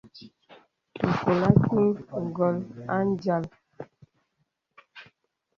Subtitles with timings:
[1.09, 1.85] Ǹkɔl àkìŋ
[2.27, 2.55] ngɔn
[2.93, 3.43] à nzàl.